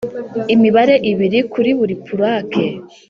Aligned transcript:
Imibare 0.53 0.95
ibiri 1.11 1.39
kuri 1.51 1.69
buri 1.79 1.95
purake 2.05 2.63